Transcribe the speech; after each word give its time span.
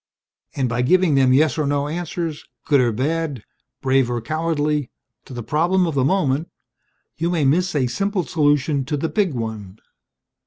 And 0.55 0.67
by 0.67 0.81
giving 0.81 1.13
them 1.13 1.31
yes 1.31 1.59
or 1.59 1.67
no 1.67 1.87
answers 1.87 2.45
good 2.65 2.81
or 2.81 2.91
bad, 2.91 3.43
brave 3.83 4.09
or 4.09 4.19
cowardly 4.19 4.89
to 5.25 5.33
the 5.35 5.43
problem 5.43 5.85
of 5.85 5.93
the 5.93 6.03
moment 6.03 6.49
you 7.17 7.29
may 7.29 7.45
miss 7.45 7.75
a 7.75 7.85
simple 7.85 8.23
solution 8.23 8.83
to 8.85 8.97
the 8.97 9.09
big 9.09 9.35
one. 9.35 9.77